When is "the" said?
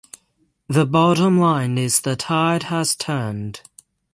0.67-0.87, 2.01-2.15